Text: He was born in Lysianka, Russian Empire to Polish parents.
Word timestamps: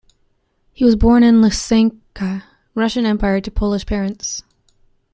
He 0.73 0.83
was 0.83 0.95
born 0.95 1.21
in 1.21 1.41
Lysianka, 1.41 2.41
Russian 2.73 3.05
Empire 3.05 3.39
to 3.39 3.51
Polish 3.51 3.85
parents. 3.85 4.41